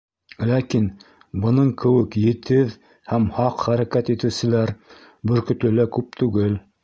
[0.51, 0.85] Ләкин
[1.43, 2.73] бының кеүек етеҙ
[3.11, 4.75] һәм һаҡ хәрәкәт итеүселәр
[5.33, 6.61] Бөркөтлөлә күп түгел.